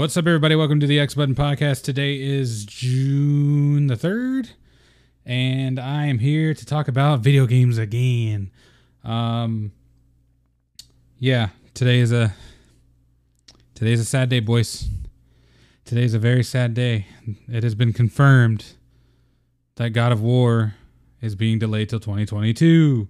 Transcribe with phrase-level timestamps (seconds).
[0.00, 0.56] What's up, everybody?
[0.56, 1.82] Welcome to the X Button Podcast.
[1.82, 4.52] Today is June the 3rd,
[5.26, 8.50] and I am here to talk about video games again.
[9.04, 9.72] Um,
[11.18, 12.32] yeah, today is a
[13.74, 14.88] today's a sad day, boys.
[15.84, 17.04] Today's a very sad day.
[17.46, 18.72] It has been confirmed
[19.74, 20.76] that God of War
[21.20, 23.06] is being delayed till 2022.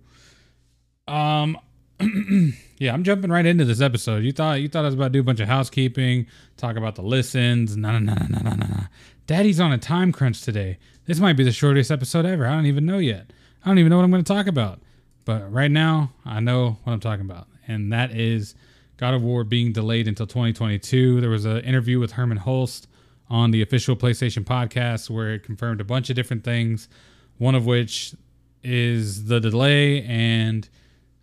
[1.06, 1.56] Um,
[2.80, 4.24] yeah, I'm jumping right into this episode.
[4.24, 6.26] You thought you thought I was about to do a bunch of housekeeping,
[6.56, 7.76] talk about the listens.
[7.76, 8.80] No, no, no, no, no, no, no.
[9.26, 10.78] Daddy's on a time crunch today.
[11.04, 12.46] This might be the shortest episode ever.
[12.46, 13.34] I don't even know yet.
[13.62, 14.80] I don't even know what I'm going to talk about.
[15.26, 18.54] But right now, I know what I'm talking about, and that is
[18.96, 21.20] God of War being delayed until 2022.
[21.20, 22.86] There was an interview with Hermen Hulst
[23.28, 26.88] on the official PlayStation podcast where it confirmed a bunch of different things.
[27.36, 28.14] One of which
[28.62, 30.66] is the delay and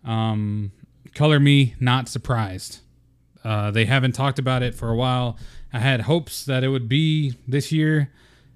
[0.04, 0.70] um,
[1.14, 2.78] color me not surprised.
[3.44, 5.38] Uh, they haven't talked about it for a while.
[5.72, 8.10] I had hopes that it would be this year,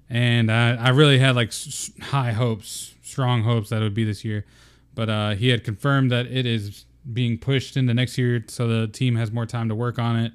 [0.09, 4.03] and I, I really had like s- high hopes, strong hopes that it would be
[4.03, 4.45] this year.
[4.95, 8.87] But uh, he had confirmed that it is being pushed into next year, so the
[8.87, 10.31] team has more time to work on it,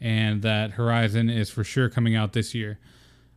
[0.00, 2.78] and that Horizon is for sure coming out this year.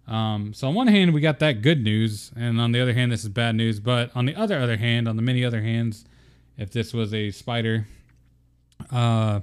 [0.08, 3.12] Um, so on one hand, we got that good news, and on the other hand,
[3.12, 3.80] this is bad news.
[3.80, 6.06] But on the other other hand, on the many other hands,
[6.58, 7.88] if this was a spider,
[8.92, 9.42] uh,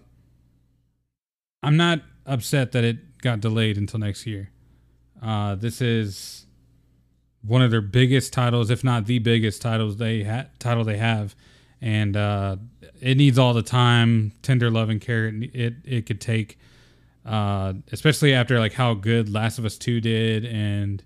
[1.63, 4.51] I'm not upset that it got delayed until next year.
[5.23, 6.47] Uh, this is
[7.43, 11.35] one of their biggest titles, if not the biggest titles they ha- title they have,
[11.81, 12.57] and uh,
[13.01, 16.59] it needs all the time, tender love and care it it, it could take,
[17.25, 21.03] uh, especially after like how good Last of Us Two did and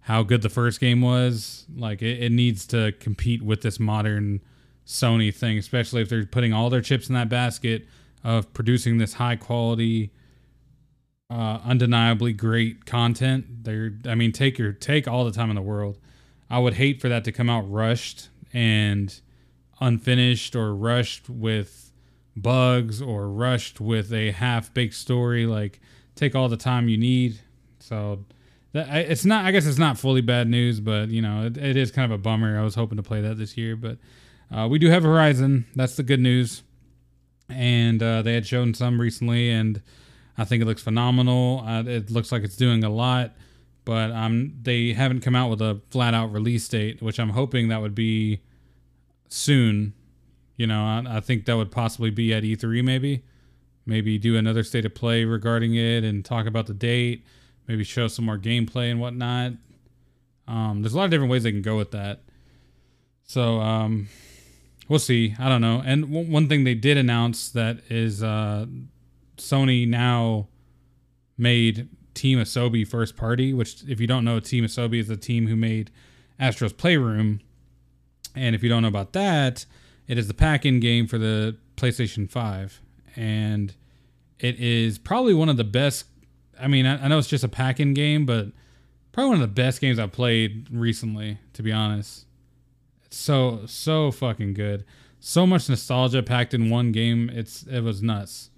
[0.00, 1.66] how good the first game was.
[1.74, 4.40] Like it, it needs to compete with this modern
[4.88, 7.86] Sony thing, especially if they're putting all their chips in that basket
[8.24, 10.10] of producing this high quality,
[11.30, 13.64] uh, undeniably great content.
[13.64, 15.98] They're, I mean, take your take all the time in the world.
[16.48, 19.14] I would hate for that to come out rushed and
[19.78, 21.92] unfinished or rushed with
[22.34, 25.44] bugs or rushed with a half baked story.
[25.44, 25.80] Like,
[26.14, 27.38] take all the time you need.
[27.78, 28.24] So,
[28.72, 29.44] that it's not.
[29.44, 32.18] I guess it's not fully bad news, but you know, it, it is kind of
[32.18, 32.58] a bummer.
[32.58, 33.98] I was hoping to play that this year, but
[34.50, 35.66] uh, we do have Horizon.
[35.74, 36.62] That's the good news.
[37.48, 39.82] And uh, they had shown some recently, and
[40.36, 41.64] I think it looks phenomenal.
[41.66, 43.34] Uh, it looks like it's doing a lot,
[43.84, 47.68] but um, they haven't come out with a flat out release date, which I'm hoping
[47.68, 48.42] that would be
[49.28, 49.94] soon.
[50.56, 53.24] You know, I, I think that would possibly be at E3, maybe.
[53.86, 57.24] Maybe do another state of play regarding it and talk about the date.
[57.66, 59.52] Maybe show some more gameplay and whatnot.
[60.46, 62.22] Um, there's a lot of different ways they can go with that.
[63.24, 64.08] So, um,
[64.88, 65.34] we'll see.
[65.38, 65.82] I don't know.
[65.84, 68.66] And w- one thing they did announce that is uh,
[69.36, 70.48] Sony now
[71.36, 75.46] made Team Asobi first party, which, if you don't know, Team Asobi is the team
[75.46, 75.90] who made
[76.38, 77.40] Astro's Playroom.
[78.34, 79.66] And if you don't know about that,
[80.06, 82.80] it is the pack in game for the PlayStation 5.
[83.16, 83.74] And
[84.38, 86.06] it is probably one of the best.
[86.60, 88.48] I mean, I, I know it's just a pack in game, but
[89.12, 92.24] probably one of the best games I've played recently, to be honest
[93.10, 94.84] so so fucking good.
[95.20, 97.30] So much nostalgia packed in one game.
[97.32, 98.50] It's it was nuts.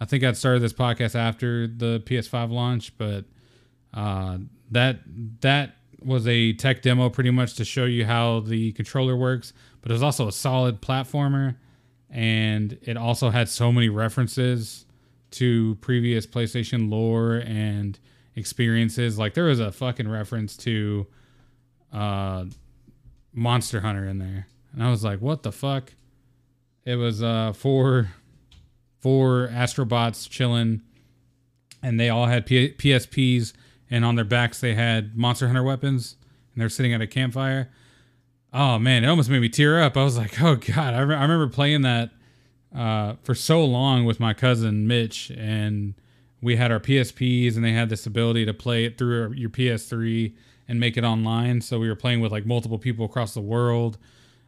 [0.00, 3.24] I think I'd started this podcast after the PS5 launch, but
[3.94, 4.38] uh,
[4.70, 5.00] that
[5.40, 9.52] that was a tech demo pretty much to show you how the controller works.
[9.80, 11.56] But it was also a solid platformer,
[12.10, 14.86] and it also had so many references
[15.32, 17.98] to previous PlayStation lore and
[18.34, 19.18] experiences.
[19.18, 21.06] Like there was a fucking reference to
[21.92, 22.46] uh
[23.32, 24.46] Monster Hunter in there.
[24.72, 25.92] And I was like, what the fuck?
[26.84, 28.10] It was uh four
[29.00, 30.82] four astrobots chilling
[31.82, 33.52] and they all had P- PSPs
[33.90, 36.16] and on their backs they had Monster Hunter weapons
[36.54, 37.70] and they're sitting at a campfire.
[38.52, 39.96] Oh man, it almost made me tear up.
[39.96, 42.10] I was like, "Oh god, I, re- I remember playing that
[42.74, 45.94] uh for so long with my cousin Mitch and
[46.40, 50.34] we had our PSPs and they had this ability to play it through your PS3
[50.68, 51.60] and make it online.
[51.60, 53.98] So we were playing with like multiple people across the world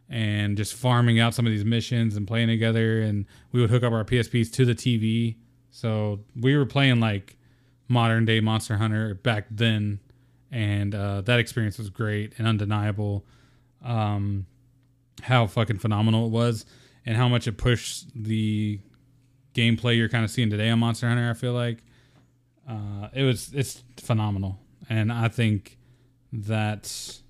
[0.09, 3.01] and just farming out some of these missions and playing together.
[3.01, 5.37] And we would hook up our PSPs to the TV.
[5.71, 7.37] So we were playing like
[7.89, 10.01] modern day Monster Hunter back then.
[10.51, 13.25] And uh, that experience was great and undeniable.
[13.83, 14.47] Um,
[15.23, 16.65] how fucking phenomenal it was
[17.07, 18.81] and how much it pushed the
[19.55, 21.31] gameplay you're kind of seeing today on Monster Hunter.
[21.31, 21.79] I feel like
[22.69, 24.59] uh, it was it's phenomenal,
[24.89, 25.79] and I think
[26.37, 27.21] that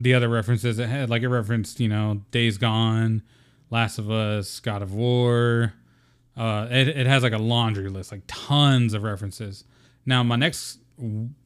[0.00, 3.22] the other references it had, like it referenced, you know, Days Gone,
[3.70, 5.74] Last of Us, God of War,
[6.36, 9.64] Uh, it, it has like a laundry list, like tons of references.
[10.06, 10.78] Now, my next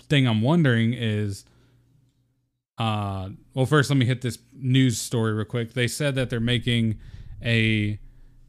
[0.08, 1.46] thing I'm wondering is,
[2.78, 5.72] uh, well, first let me hit this news story real quick.
[5.72, 6.98] They said that they're making
[7.42, 7.98] a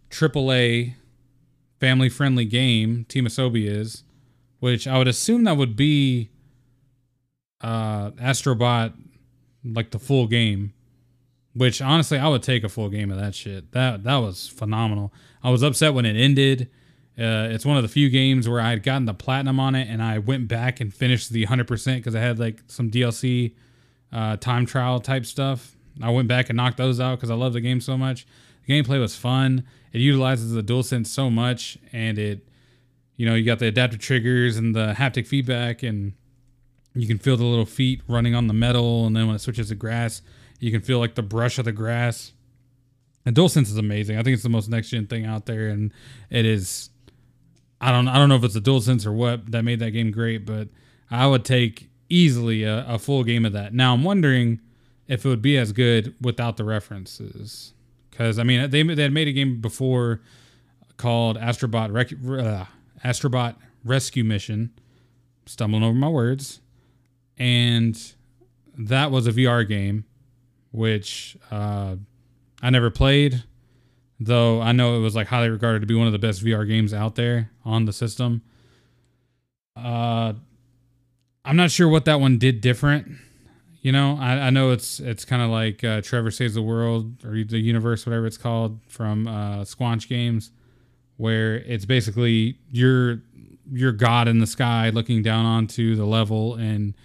[0.09, 0.95] AAA
[1.79, 3.05] family friendly game.
[3.07, 4.03] Team Asobi is,
[4.59, 6.29] which I would assume that would be
[7.63, 8.93] uh, Astrobot,
[9.63, 10.73] like the full game.
[11.55, 13.71] Which honestly, I would take a full game of that shit.
[13.73, 15.13] That that was phenomenal.
[15.43, 16.69] I was upset when it ended.
[17.17, 19.87] Uh, it's one of the few games where I had gotten the platinum on it,
[19.87, 23.53] and I went back and finished the 100% because I had like some DLC
[24.11, 25.75] uh, time trial type stuff.
[26.01, 28.25] I went back and knocked those out because I love the game so much.
[28.65, 29.63] The gameplay was fun.
[29.91, 32.47] It utilizes the DualSense so much, and it,
[33.15, 36.13] you know, you got the adaptive triggers and the haptic feedback, and
[36.93, 39.69] you can feel the little feet running on the metal, and then when it switches
[39.69, 40.21] to grass,
[40.59, 42.33] you can feel like the brush of the grass.
[43.25, 44.17] And DualSense is amazing.
[44.17, 45.93] I think it's the most next gen thing out there, and
[46.29, 46.89] it is.
[47.79, 48.07] I don't.
[48.07, 50.69] I don't know if it's the DualSense or what that made that game great, but
[51.09, 53.73] I would take easily a, a full game of that.
[53.73, 54.59] Now I'm wondering
[55.07, 57.73] if it would be as good without the references,
[58.09, 60.21] because I mean they they had made a game before
[60.97, 62.65] called Astrobot Rec- uh,
[63.03, 64.71] Astrobot Rescue Mission.
[65.45, 66.61] Stumbling over my words,
[67.37, 67.99] and
[68.77, 70.05] that was a VR game
[70.73, 71.95] which uh,
[72.61, 73.43] I never played,
[74.19, 76.67] though I know it was like highly regarded to be one of the best VR
[76.67, 78.41] games out there on the system.
[79.77, 80.33] Uh,
[81.45, 83.11] I'm not sure what that one did different.
[83.81, 87.23] You know, I, I know it's it's kind of like uh, Trover Saves the World
[87.23, 90.51] or the Universe, whatever it's called, from uh, Squanch Games,
[91.17, 93.21] where it's basically you're
[93.71, 96.95] you're God in the sky looking down onto the level and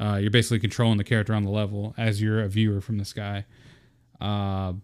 [0.00, 3.04] uh, you're basically controlling the character on the level as you're a viewer from the
[3.04, 3.44] sky.
[4.20, 4.74] Uh,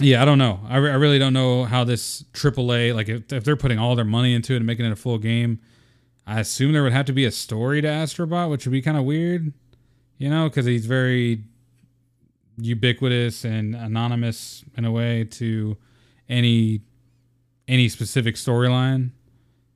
[0.00, 0.60] yeah, I don't know.
[0.68, 3.94] I, re- I really don't know how this AAA, like if, if they're putting all
[3.94, 5.60] their money into it and making it a full game,
[6.26, 8.96] I assume there would have to be a story to Astrobot, which would be kind
[8.96, 9.52] of weird,
[10.18, 11.44] you know, because he's very
[12.58, 15.76] ubiquitous and anonymous in a way to
[16.28, 16.82] any
[17.68, 19.10] any specific storyline.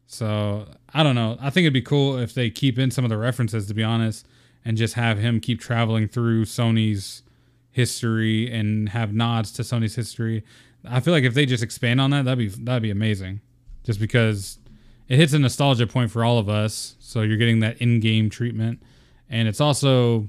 [0.06, 1.36] So I don't know.
[1.42, 3.84] I think it'd be cool if they keep in some of the references, to be
[3.84, 4.26] honest,
[4.64, 7.22] and just have him keep traveling through Sony's
[7.70, 10.42] history and have nods to Sony's history.
[10.88, 13.42] I feel like if they just expand on that, that'd be that'd be amazing.
[13.84, 14.58] Just because
[15.06, 18.82] it hits a nostalgia point for all of us, so you're getting that in-game treatment,
[19.28, 20.28] and it's also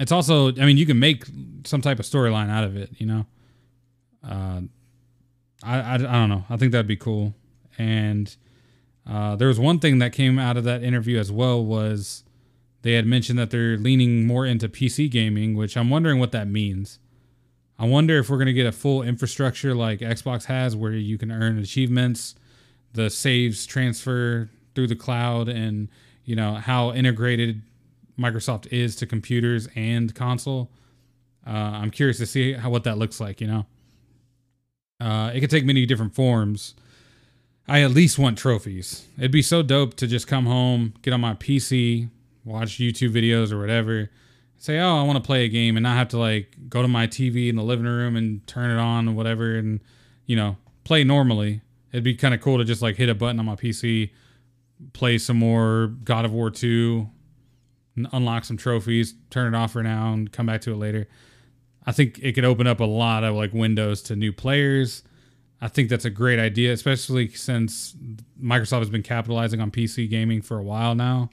[0.00, 1.24] it's also I mean you can make
[1.62, 3.26] some type of storyline out of it, you know.
[4.28, 4.62] Uh,
[5.62, 6.44] I, I I don't know.
[6.50, 7.32] I think that'd be cool,
[7.78, 8.34] and
[9.06, 12.24] uh, there was one thing that came out of that interview as well was
[12.82, 16.48] they had mentioned that they're leaning more into PC gaming, which I'm wondering what that
[16.48, 16.98] means.
[17.78, 21.16] I wonder if we're going to get a full infrastructure like Xbox has where you
[21.18, 22.34] can earn achievements,
[22.92, 25.88] the saves transfer through the cloud and
[26.24, 27.62] you know how integrated
[28.18, 30.70] Microsoft is to computers and console.
[31.46, 33.66] Uh, I'm curious to see how what that looks like, you know.
[35.00, 36.74] Uh, it could take many different forms
[37.70, 39.06] I at least want trophies.
[39.16, 42.10] It'd be so dope to just come home, get on my PC,
[42.44, 44.10] watch YouTube videos or whatever,
[44.58, 46.88] say, "Oh, I want to play a game," and not have to like go to
[46.88, 49.78] my TV in the living room and turn it on or whatever, and
[50.26, 51.60] you know, play normally.
[51.92, 54.10] It'd be kind of cool to just like hit a button on my PC,
[54.92, 57.08] play some more God of War 2,
[58.10, 61.06] unlock some trophies, turn it off for now, and come back to it later.
[61.86, 65.04] I think it could open up a lot of like windows to new players
[65.60, 67.94] I think that's a great idea, especially since
[68.42, 71.30] Microsoft has been capitalizing on PC gaming for a while now.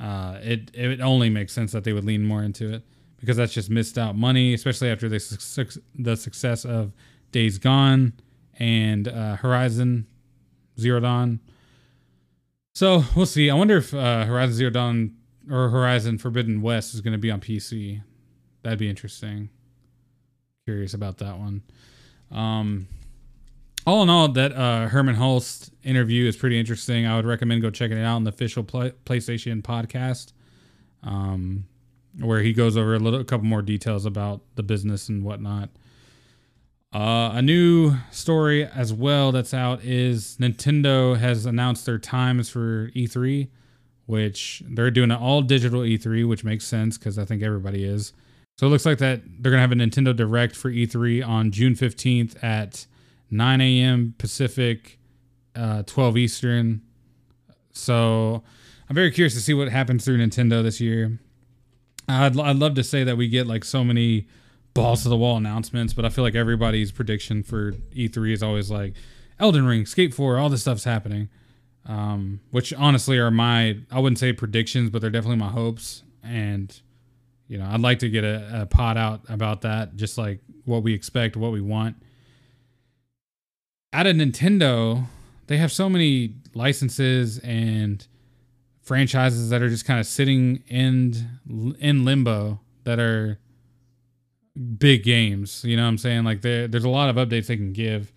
[0.00, 2.84] Uh, it it only makes sense that they would lean more into it
[3.18, 6.92] because that's just missed out money, especially after the success, the success of
[7.32, 8.12] Days Gone
[8.58, 10.06] and uh, Horizon
[10.78, 11.40] Zero Dawn.
[12.74, 13.50] So we'll see.
[13.50, 15.16] I wonder if uh, Horizon Zero Dawn
[15.50, 18.02] or Horizon Forbidden West is going to be on PC.
[18.62, 19.48] That'd be interesting.
[20.64, 21.62] Curious about that one.
[22.30, 22.86] Um,
[23.88, 27.06] all in all, that uh, Hermen Hulst interview is pretty interesting.
[27.06, 30.32] I would recommend go checking it out on the official play- PlayStation podcast,
[31.02, 31.64] um,
[32.20, 35.70] where he goes over a little, a couple more details about the business and whatnot.
[36.92, 42.90] Uh, a new story as well that's out is Nintendo has announced their times for
[42.94, 43.48] E3,
[44.04, 48.12] which they're doing an all digital E3, which makes sense because I think everybody is.
[48.58, 51.74] So it looks like that they're gonna have a Nintendo Direct for E3 on June
[51.74, 52.86] 15th at
[53.30, 54.14] 9 a.m.
[54.18, 54.98] Pacific,
[55.54, 56.82] uh, 12 Eastern.
[57.72, 58.42] So
[58.88, 61.18] I'm very curious to see what happens through Nintendo this year.
[62.08, 64.26] I'd, I'd love to say that we get like so many
[64.74, 68.70] balls to the wall announcements, but I feel like everybody's prediction for E3 is always
[68.70, 68.94] like
[69.38, 71.28] Elden Ring, Skate 4, all this stuff's happening.
[71.86, 76.02] Um, which honestly are my I wouldn't say predictions, but they're definitely my hopes.
[76.22, 76.78] And
[77.46, 80.82] you know, I'd like to get a, a pot out about that, just like what
[80.82, 81.96] we expect, what we want.
[83.92, 85.06] At of Nintendo,
[85.46, 88.06] they have so many licenses and
[88.82, 91.14] franchises that are just kind of sitting in
[91.78, 93.38] in limbo that are
[94.78, 95.64] big games.
[95.64, 96.24] You know what I'm saying?
[96.24, 98.12] Like there's a lot of updates they can give,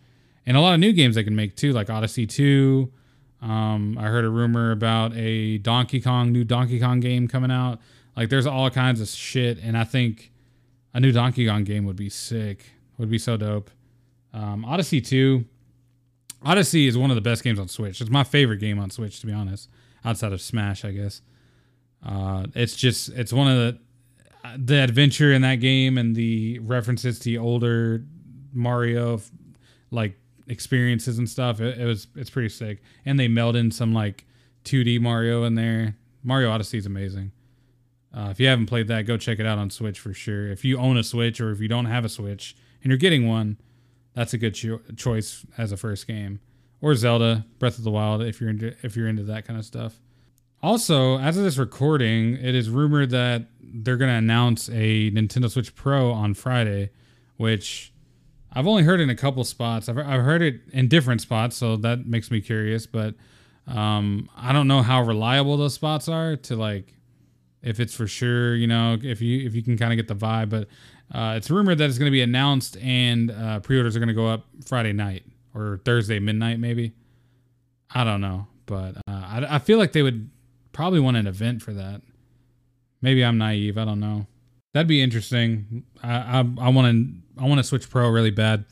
[0.45, 2.91] and a lot of new games they can make too, like Odyssey Two.
[3.41, 7.79] Um, I heard a rumor about a Donkey Kong new Donkey Kong game coming out.
[8.15, 10.31] Like there's all kinds of shit, and I think
[10.93, 12.71] a new Donkey Kong game would be sick.
[12.97, 13.71] Would be so dope.
[14.33, 15.45] Um, Odyssey Two.
[16.43, 18.01] Odyssey is one of the best games on Switch.
[18.01, 19.69] It's my favorite game on Switch, to be honest,
[20.03, 21.21] outside of Smash, I guess.
[22.03, 23.79] Uh, it's just it's one of the
[24.57, 28.03] the adventure in that game and the references to the older
[28.53, 29.21] Mario
[29.91, 30.17] like
[30.47, 31.61] experiences and stuff.
[31.61, 34.25] It, it, was it's pretty sick, and they meld in some like
[34.65, 35.95] 2D Mario in there.
[36.23, 37.31] Mario Odyssey is amazing.
[38.13, 40.47] Uh, if you haven't played that, go check it out on Switch for sure.
[40.47, 43.27] If you own a Switch or if you don't have a Switch and you're getting
[43.27, 43.57] one,
[44.13, 46.39] that's a good cho- choice as a first game.
[46.81, 49.65] Or Zelda Breath of the Wild if you're into if you're into that kind of
[49.65, 49.99] stuff.
[50.63, 55.49] Also, as of this recording, it is rumored that they're going to announce a Nintendo
[55.49, 56.91] Switch Pro on Friday,
[57.37, 57.91] which
[58.53, 59.89] I've only heard in a couple spots.
[59.89, 62.85] I've, I've heard it in different spots, so that makes me curious.
[62.85, 63.15] But
[63.65, 66.93] um, I don't know how reliable those spots are to like
[67.63, 68.55] if it's for sure.
[68.55, 70.49] You know, if you if you can kind of get the vibe.
[70.49, 70.67] But
[71.13, 74.13] uh, it's rumored that it's going to be announced and uh, pre-orders are going to
[74.13, 76.93] go up Friday night or Thursday midnight, maybe.
[77.93, 80.29] I don't know, but uh, I, I feel like they would
[80.71, 82.01] Probably want an event for that.
[83.01, 83.77] Maybe I'm naive.
[83.77, 84.27] I don't know.
[84.73, 85.83] That'd be interesting.
[86.01, 86.95] I I want
[87.37, 88.65] to I want to Switch Pro really bad.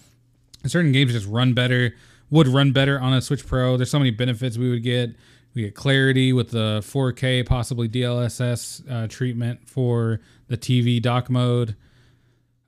[0.65, 1.93] Certain games just run better.
[2.29, 3.75] Would run better on a Switch Pro.
[3.75, 5.15] There's so many benefits we would get.
[5.55, 11.75] We get clarity with the 4K, possibly DLSS uh, treatment for the TV dock mode.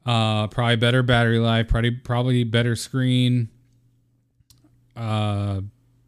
[0.06, 1.68] Uh, probably better battery life.
[1.68, 3.50] Probably probably better screen.
[4.96, 5.62] Uh,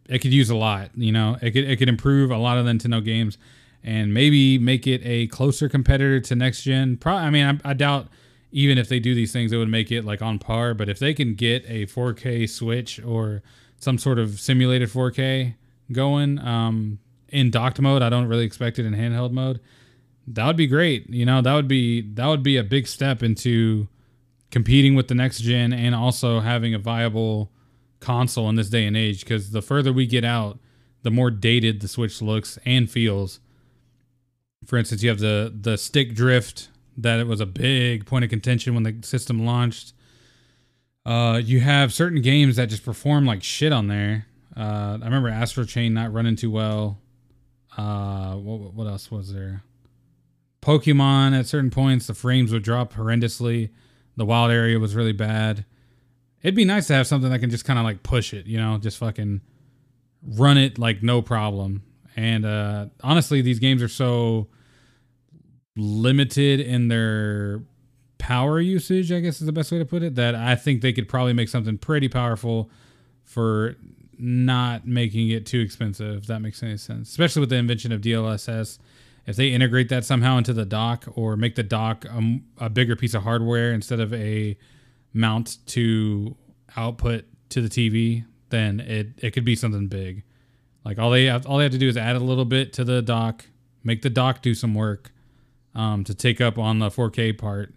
[0.09, 0.91] it could use a lot.
[0.95, 3.37] You know, it could it could improve a lot of the Nintendo games,
[3.83, 6.97] and maybe make it a closer competitor to next gen.
[6.97, 8.07] Pro- I mean, I, I doubt
[8.51, 10.73] even if they do these things, it would make it like on par.
[10.73, 13.41] But if they can get a 4K Switch or
[13.79, 15.55] some sort of simulated 4K
[15.91, 19.59] going um, in docked mode, I don't really expect it in handheld mode.
[20.27, 21.09] That would be great.
[21.09, 23.87] You know, that would be that would be a big step into
[24.51, 27.51] competing with the next gen and also having a viable
[27.99, 30.59] console in this day and age because the further we get out,
[31.01, 33.39] the more dated the Switch looks and feels.
[34.65, 38.29] For instance, you have the the stick drift that it was a big point of
[38.29, 39.93] contention when the system launched.
[41.05, 44.27] Uh, you have certain games that just perform like shit on there.
[44.55, 46.99] Uh, I remember Astral Chain not running too well.
[47.75, 49.63] Uh, what, what else was there?
[50.63, 53.69] Pokemon at certain points the frames would drop horrendously.
[54.15, 55.65] The wild area was really bad.
[56.41, 58.57] It'd be nice to have something that can just kind of like push it, you
[58.57, 59.41] know, just fucking
[60.25, 61.83] run it like no problem.
[62.15, 64.47] And uh honestly, these games are so
[65.75, 67.63] limited in their
[68.17, 70.93] power usage, I guess is the best way to put it, that I think they
[70.93, 72.69] could probably make something pretty powerful
[73.25, 73.75] for
[74.17, 77.09] not making it too expensive, if that makes any sense.
[77.09, 78.79] Especially with the invention of DLSS.
[79.25, 82.95] If they integrate that somehow into the dock or make the dock a, a bigger
[82.95, 84.57] piece of hardware instead of a
[85.13, 86.35] mount to
[86.75, 90.23] output to the TV, then it it could be something big.
[90.83, 92.83] Like all they have, all they have to do is add a little bit to
[92.83, 93.45] the dock,
[93.83, 95.11] make the dock do some work
[95.73, 97.73] um, to take up on the 4K part,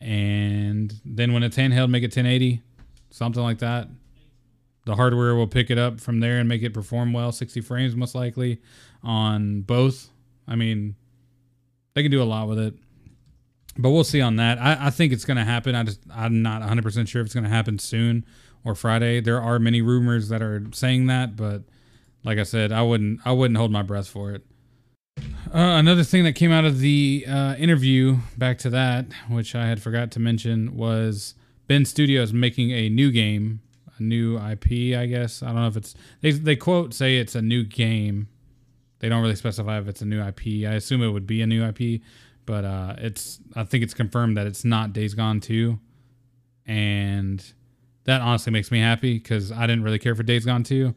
[0.00, 2.62] and then when it's handheld, make it 1080,
[3.10, 3.88] something like that.
[4.86, 7.94] The hardware will pick it up from there and make it perform well, 60 frames
[7.94, 8.60] most likely
[9.02, 10.08] on both.
[10.50, 10.96] I mean,
[11.94, 12.74] they can do a lot with it
[13.78, 14.58] but we'll see on that.
[14.58, 15.74] I, I think it's going to happen.
[15.74, 18.24] I just I'm not 100 percent sure if it's going to happen soon
[18.64, 19.20] or Friday.
[19.20, 21.62] There are many rumors that are saying that, but
[22.24, 24.44] like I said, I wouldn't I wouldn't hold my breath for it.
[25.52, 29.66] Uh, another thing that came out of the uh, interview, back to that, which I
[29.66, 31.34] had forgot to mention, was
[31.66, 33.60] Bend Studios making a new game,
[33.98, 34.96] a new IP.
[34.96, 38.28] I guess I don't know if it's they they quote say it's a new game.
[39.00, 40.68] They don't really specify if it's a new IP.
[40.68, 42.02] I assume it would be a new IP,
[42.46, 45.78] but uh, it's I think it's confirmed that it's not Days Gone 2,
[46.66, 47.44] and
[48.04, 50.94] that honestly makes me happy because I didn't really care for Days Gone 2.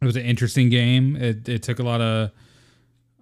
[0.00, 1.14] It was an interesting game.
[1.16, 2.32] It it took a lot of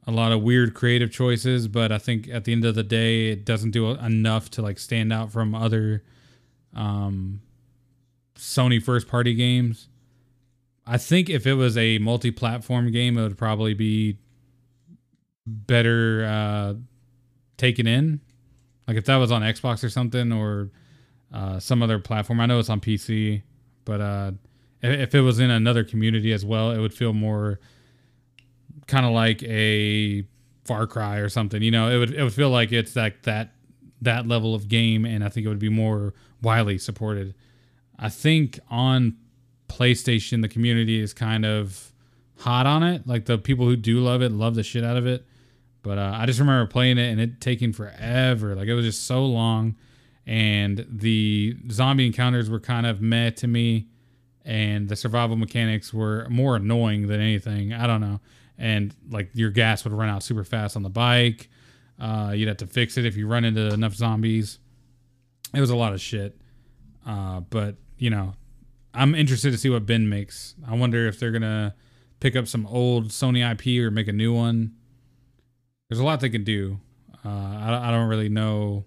[0.07, 3.29] a lot of weird creative choices, but I think at the end of the day,
[3.31, 6.03] it doesn't do enough to like stand out from other
[6.75, 7.43] um,
[8.37, 9.89] Sony first party games.
[10.87, 14.19] I think if it was a multi-platform game, it would probably be
[15.47, 16.75] better uh,
[17.57, 18.21] taken in.
[18.89, 20.71] Like if that was on Xbox or something, or
[21.33, 22.41] uh, some other platform.
[22.41, 23.43] I know it's on PC,
[23.85, 24.33] but uh,
[24.83, 27.61] if it was in another community as well, it would feel more
[28.87, 30.25] kind of like a
[30.65, 31.63] Far Cry or something.
[31.63, 33.55] You know, it would it would feel like it's like that
[34.03, 37.35] that level of game, and I think it would be more widely supported.
[37.99, 39.17] I think on
[39.71, 41.93] PlayStation, the community is kind of
[42.39, 43.07] hot on it.
[43.07, 45.25] Like the people who do love it love the shit out of it.
[45.83, 48.55] But uh, I just remember playing it and it taking forever.
[48.55, 49.77] Like it was just so long,
[50.27, 53.89] and the zombie encounters were kind of meh to me,
[54.45, 57.73] and the survival mechanics were more annoying than anything.
[57.73, 58.21] I don't know.
[58.59, 61.49] And like your gas would run out super fast on the bike.
[61.99, 64.59] Uh, you'd have to fix it if you run into enough zombies.
[65.55, 66.39] It was a lot of shit.
[67.07, 68.35] Uh, but you know,
[68.93, 70.55] I'm interested to see what Bend makes.
[70.67, 71.75] I wonder if they're gonna
[72.21, 74.75] pick up some old Sony IP or make a new one.
[75.89, 76.79] There's a lot they could do.
[77.25, 78.85] Uh, I, I don't really know.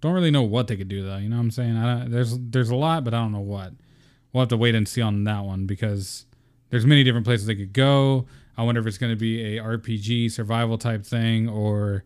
[0.00, 1.16] Don't really know what they could do though.
[1.16, 1.76] You know what I'm saying?
[1.76, 3.72] I, there's there's a lot, but I don't know what.
[4.32, 6.26] We'll have to wait and see on that one because
[6.70, 8.26] there's many different places they could go.
[8.56, 12.04] I wonder if it's going to be a RPG survival type thing or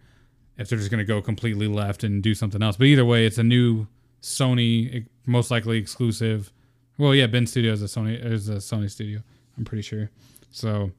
[0.59, 2.77] if they're just going to go completely left and do something else.
[2.77, 3.89] But either way, it's a new
[4.21, 6.53] Sony, most likely exclusive.
[6.99, 9.23] Well, yeah, Bend Studio is a Sony is a Sony studio.
[9.57, 10.11] I'm pretty sure.
[10.51, 10.91] So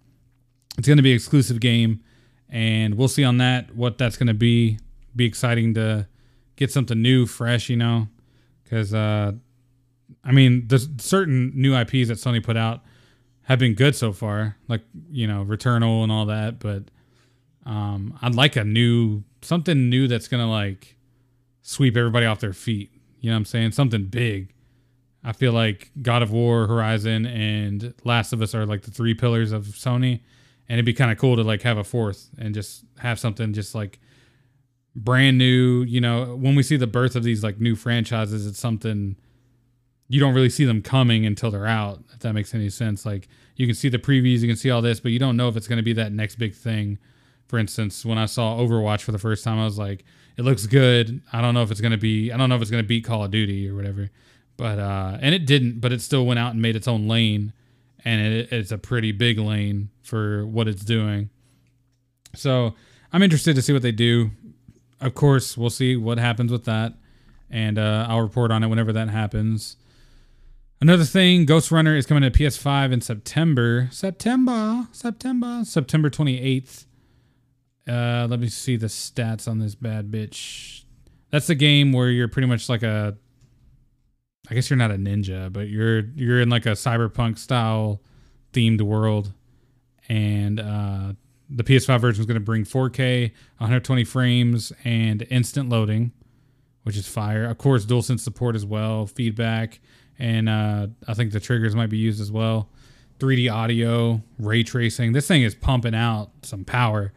[0.77, 2.03] it's going to be an exclusive game,
[2.49, 4.79] and we'll see on that what that's going to be.
[5.15, 6.07] Be exciting to
[6.55, 8.07] get something new, fresh, you know,
[8.63, 9.33] because uh,
[10.23, 12.81] I mean, there's certain new IPs that Sony put out
[13.43, 16.59] have been good so far, like you know, Returnal and all that.
[16.59, 16.83] But
[17.65, 20.95] um, I'd like a new something new that's gonna like
[21.61, 22.92] sweep everybody off their feet.
[23.23, 23.71] You know what I'm saying?
[23.71, 24.53] Something big.
[25.23, 29.13] I feel like God of War, Horizon, and Last of Us are like the three
[29.13, 30.19] pillars of Sony,
[30.67, 33.53] and it'd be kind of cool to like have a fourth and just have something
[33.53, 34.01] just like
[34.93, 35.83] brand new.
[35.83, 39.15] You know, when we see the birth of these like new franchises, it's something
[40.09, 42.03] you don't really see them coming until they're out.
[42.13, 44.81] If that makes any sense, like you can see the previews, you can see all
[44.81, 46.97] this, but you don't know if it's going to be that next big thing.
[47.47, 50.03] For instance, when I saw Overwatch for the first time, I was like,
[50.37, 51.21] it looks good.
[51.31, 53.05] I don't know if it's going to be, I don't know if it's to beat
[53.05, 54.09] Call of Duty or whatever.
[54.57, 57.53] But, uh, and it didn't, but it still went out and made its own lane.
[58.05, 61.29] And it, it's a pretty big lane for what it's doing.
[62.35, 62.73] So
[63.11, 64.31] I'm interested to see what they do.
[64.99, 66.93] Of course, we'll see what happens with that.
[67.49, 69.77] And uh, I'll report on it whenever that happens.
[70.81, 73.87] Another thing, Ghostrunner is coming to PS5 in September.
[73.91, 76.85] September, September, September 28th.
[77.87, 80.83] Uh, let me see the stats on this bad bitch.
[81.29, 83.17] That's the game where you're pretty much like a
[84.49, 88.01] I guess you're not a ninja, but you're you're in like a cyberpunk style
[88.53, 89.33] themed world.
[90.09, 91.13] And uh
[91.49, 96.11] the PS5 version is going to bring 4K, 120 frames, and instant loading,
[96.83, 97.45] which is fire.
[97.45, 99.79] Of course, DualSense support as well, feedback,
[100.17, 102.69] and uh, I think the triggers might be used as well.
[103.19, 105.13] 3D audio, ray tracing.
[105.13, 107.13] This thing is pumping out some power.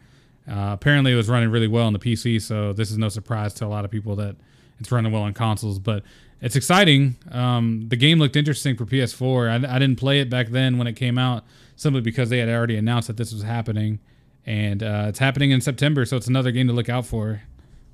[0.47, 3.53] Uh, apparently, it was running really well on the PC, so this is no surprise
[3.55, 4.35] to a lot of people that
[4.79, 5.79] it's running well on consoles.
[5.79, 6.03] But
[6.41, 7.17] it's exciting.
[7.31, 9.49] Um, the game looked interesting for PS4.
[9.49, 11.43] I, I, didn't play it back then when it came out,
[11.75, 13.99] simply because they had already announced that this was happening,
[14.45, 17.41] and uh, it's happening in September, so it's another game to look out for,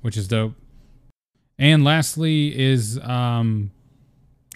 [0.02, 0.54] which is dope.
[1.58, 3.70] And lastly, is um,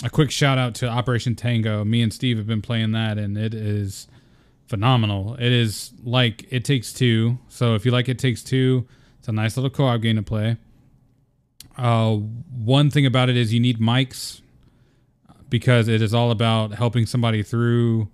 [0.05, 1.85] a quick shout out to Operation Tango.
[1.85, 4.07] Me and Steve have been playing that, and it is
[4.69, 5.35] phenomenal.
[5.35, 7.39] It is like It Takes Two.
[7.49, 8.87] So if you like It Takes Two,
[9.19, 10.57] it's a nice little co-op game to play.
[11.77, 14.41] Uh, one thing about it is you need mics
[15.49, 18.09] because it is all about helping somebody through.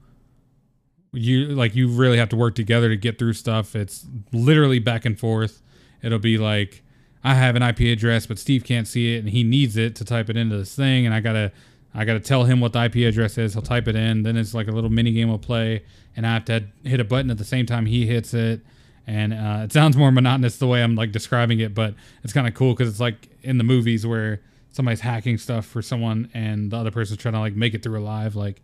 [1.13, 3.75] You like you really have to work together to get through stuff.
[3.77, 5.63] It's literally back and forth.
[6.03, 6.83] It'll be like
[7.23, 10.05] I have an IP address, but Steve can't see it, and he needs it to
[10.05, 11.53] type it into this thing, and I gotta
[11.95, 13.53] I got to tell him what the IP address is.
[13.53, 14.25] He'll type it in.
[14.25, 15.85] Then it's like a little mini game we'll play,
[16.17, 18.61] and I have to hit a button at the same time he hits it.
[19.07, 22.49] And uh, it sounds more monotonous the way I'm like describing it, but it's kind
[22.49, 24.41] of cool because it's like in the movies where
[24.73, 27.99] somebody's hacking stuff for someone, and the other person's trying to like make it through
[27.99, 28.35] alive.
[28.35, 28.61] Like,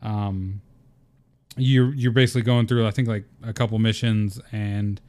[0.00, 0.62] um,
[1.56, 5.00] you're you're basically going through I think like a couple missions, and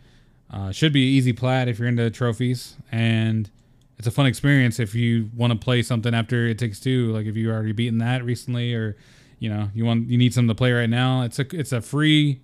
[0.52, 3.50] uh, should be easy plat if you're into trophies and
[3.98, 7.26] it's a fun experience if you want to play something after it takes two like
[7.26, 8.98] if you already beaten that recently or
[9.44, 11.24] you know you want you need something to play right now.
[11.24, 12.40] It's a it's a free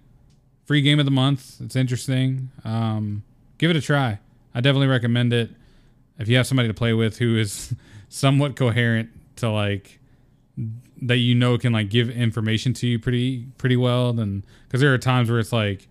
[0.66, 1.62] free game of the month.
[1.62, 2.52] It's interesting.
[2.66, 3.24] Um,
[3.58, 4.20] give it a try.
[4.54, 5.50] I definitely recommend it.
[6.18, 7.74] If you have somebody to play with who is
[8.10, 10.00] somewhat coherent to like
[11.02, 14.94] that you know can like give information to you pretty pretty well then because there
[14.94, 15.88] are times where it's like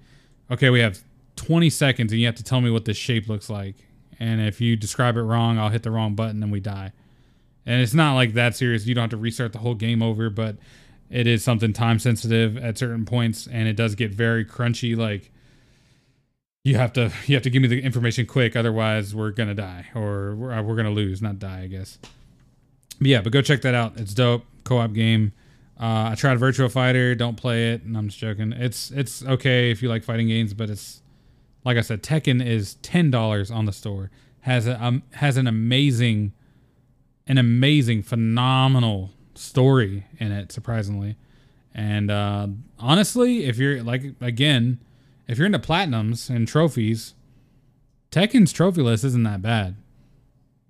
[0.51, 1.03] okay we have
[1.37, 3.88] 20 seconds and you have to tell me what this shape looks like
[4.19, 6.93] and if you describe it wrong i'll hit the wrong button and we die.
[7.67, 8.87] And it's not like that serious.
[8.87, 10.57] You don't have to restart the whole game over but
[11.11, 15.31] it is something time sensitive at certain points and it does get very crunchy like
[16.65, 19.87] you have to you have to give me the information quick otherwise we're gonna die
[19.95, 21.99] or we're, we're gonna lose not die i guess.
[22.99, 23.97] But yeah but go check that out.
[23.97, 24.45] It's dope.
[24.65, 25.33] Co-op game.
[25.81, 27.15] Uh, i tried Virtua Fighter.
[27.15, 27.83] Don't play it.
[27.83, 28.53] And i'm just joking.
[28.53, 31.03] It's it's okay if you like fighting games but it's
[31.65, 36.33] like i said tekken is $10 on the store has a um, has an amazing
[37.27, 41.17] an amazing phenomenal story in it surprisingly
[41.75, 42.47] and uh,
[42.79, 44.79] honestly if you're like again
[45.29, 47.15] if you're into platinums and trophies,
[48.11, 49.77] Tekken's trophy list isn't that bad.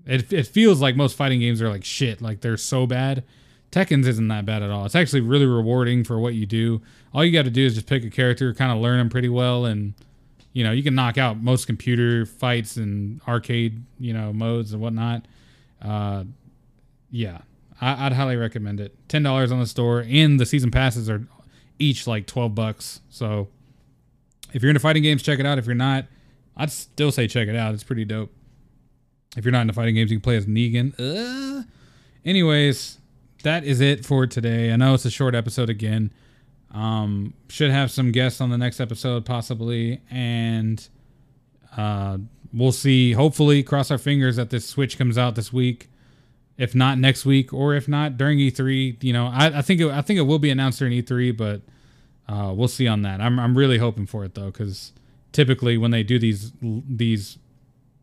[0.05, 3.23] It, it feels like most fighting games are like shit, like they're so bad.
[3.71, 4.85] Tekken's isn't that bad at all.
[4.85, 6.83] It's actually really rewarding for what you do.
[7.15, 9.29] All you got to do is just pick a character, kind of learn them pretty
[9.29, 9.95] well, and
[10.53, 14.83] you know you can knock out most computer fights and arcade you know modes and
[14.83, 15.27] whatnot.
[15.81, 16.25] Uh,
[17.11, 17.39] yeah,
[17.81, 18.97] I, would highly recommend it.
[19.09, 21.27] Ten dollars on the store, and the season passes are
[21.79, 23.01] each like twelve bucks.
[23.09, 23.49] So
[24.53, 25.59] if you're into fighting games, check it out.
[25.59, 26.07] If you're not,
[26.57, 27.75] I'd still say check it out.
[27.75, 28.33] It's pretty dope.
[29.37, 30.95] If you're not into fighting games, you can play as Negan.
[30.99, 31.65] Uh,
[32.25, 32.99] anyways,
[33.43, 34.73] that is it for today.
[34.73, 36.13] I know it's a short episode again.
[36.73, 40.87] Um, should have some guests on the next episode possibly, and
[41.77, 42.19] uh,
[42.53, 43.13] we'll see.
[43.13, 45.89] Hopefully, cross our fingers that this Switch comes out this week.
[46.59, 49.91] If not next week, or if not during E3, you know, I, I think it,
[49.91, 51.63] I think it will be announced during E3, but
[52.29, 53.21] uh, we'll see on that.
[53.21, 54.93] I'm I'm really hoping for it though, because
[55.33, 57.39] typically when they do these these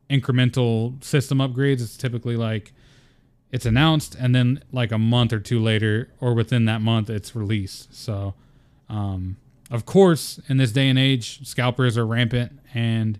[0.10, 2.74] incremental system upgrades, it's typically like
[3.52, 7.36] it's announced and then like a month or two later, or within that month, it's
[7.36, 7.94] released.
[7.96, 8.34] So,
[8.90, 9.38] um,
[9.72, 13.20] of course, in this day and age, scalpers are rampant and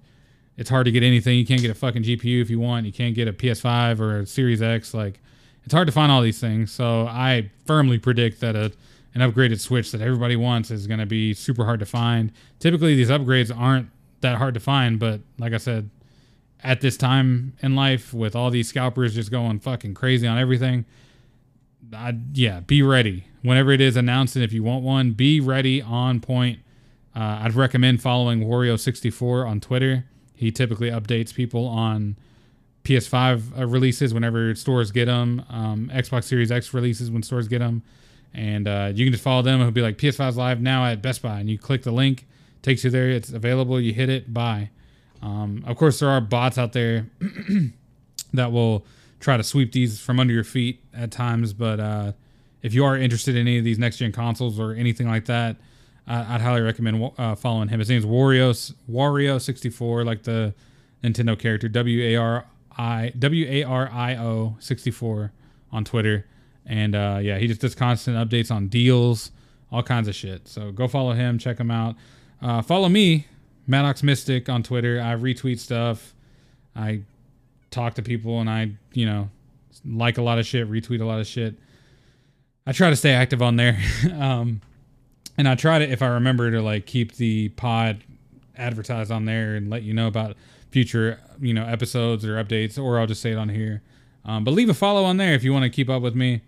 [0.58, 1.38] it's hard to get anything.
[1.38, 2.86] You can't get a fucking GPU if you want.
[2.86, 4.94] You can't get a PS5 or a Series X.
[4.94, 5.20] Like,
[5.64, 6.72] it's hard to find all these things.
[6.72, 8.72] So I firmly predict that a
[9.16, 12.34] an upgraded Switch that everybody wants is going to be super hard to find.
[12.60, 15.90] Typically, these upgrades aren't that hard to find, but like I said,
[16.62, 20.84] at this time in life, with all these scalpers just going fucking crazy on everything,
[21.94, 23.26] I, yeah, be ready.
[23.42, 26.60] Whenever it is announced, and if you want one, be ready on point.
[27.16, 30.06] Uh, I'd recommend following Wario64 on Twitter.
[30.34, 32.18] He typically updates people on
[32.84, 37.60] PS5 uh, releases whenever stores get them, um, Xbox Series X releases when stores get
[37.60, 37.84] them
[38.36, 39.62] and uh, you can just follow them.
[39.62, 42.28] It'll be like PS5's live now at Best Buy, and you click the link,
[42.62, 43.10] takes you there.
[43.10, 43.80] It's available.
[43.80, 44.70] You hit it, buy.
[45.22, 47.08] Um, of course, there are bots out there
[48.34, 48.86] that will
[49.26, 51.52] try to sweep these from under your feet at times.
[51.52, 52.12] But uh,
[52.62, 55.58] if you are interested in any of these next gen consoles or anything like that,
[56.08, 57.80] I'd highly recommend uh, following him.
[57.80, 60.54] His name is Wario Wario sixty four, like the
[61.04, 62.46] Nintendo character W A R
[62.78, 65.32] I W A R I O sixty four
[65.72, 66.28] on Twitter.
[66.68, 69.32] And uh, yeah, he just does constant updates on deals,
[69.72, 70.48] all kinds of shit.
[70.48, 71.96] So go follow him, check him out.
[72.42, 73.26] Uh, follow me,
[73.66, 75.02] Maddox Mystic on Twitter.
[75.02, 76.14] I retweet stuff.
[76.76, 77.02] I
[77.76, 79.30] talk to people and I, you know,
[79.86, 81.56] like a lot of shit, retweet a lot of shit.
[82.66, 83.80] I try to stay active on there.
[84.14, 84.62] um,
[85.38, 88.04] and I try to, if I remember, to like keep the pod
[88.58, 90.36] advertised on there and let you know about
[90.72, 93.82] future, you know, episodes or updates, or I'll just say it on here.
[94.24, 96.42] Um, but leave a follow on there if you want to keep up with me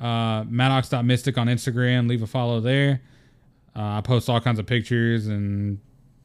[0.00, 2.08] uh, Maddox.mystic on Instagram.
[2.08, 3.00] Leave a follow there.
[3.76, 5.78] Uh, I post all kinds of pictures and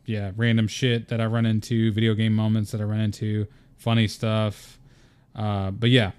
[0.05, 3.47] yeah, random shit that I run into, video game moments that I run into,
[3.79, 4.77] funny stuff.
[5.35, 6.11] Uh, but yeah,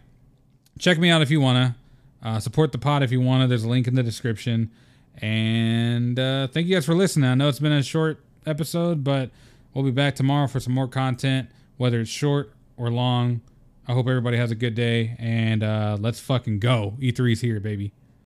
[0.79, 1.77] check me out if you wanna.
[2.23, 3.46] Uh, support the pod if you wanna.
[3.46, 4.70] There's a link in the description.
[5.18, 7.31] And uh, thank you guys for listening.
[7.31, 9.31] I know it's been a short episode, but
[9.75, 13.42] we'll be back tomorrow for some more content, whether it's short or long.
[13.87, 16.94] I hope everybody has a good day and uh, let's fucking go.
[17.01, 17.92] E3's here, baby.